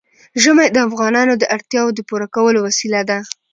ژمی 0.41 0.67
د 0.71 0.77
افغانانو 0.87 1.33
د 1.37 1.43
اړتیاوو 1.55 1.95
د 1.97 1.99
پوره 2.09 2.27
کولو 2.35 2.59
وسیله 2.67 3.01
ده. 3.09 3.17